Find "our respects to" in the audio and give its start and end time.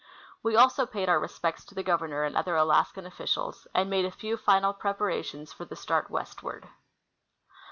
1.09-1.75